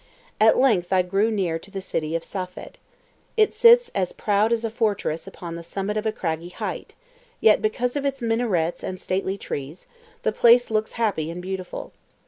[0.39, 2.79] At length I drew near to the city of Safed.
[3.37, 6.95] It sits as proud as a fortress upon the summit of a craggy height;
[7.39, 9.85] yet because of its minarets and stately trees,
[10.23, 11.93] the place looks happy and beautiful.